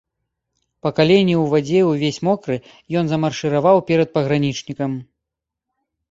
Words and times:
Па 0.85 0.89
калені 0.99 1.33
ў 1.41 1.43
вадзе 1.51 1.75
і 1.81 1.83
ўвесь 1.89 2.17
мокры, 2.27 2.55
ён 3.01 3.05
замаршыраваў 3.11 3.77
перад 3.91 4.09
пагранічнікам. 4.15 4.91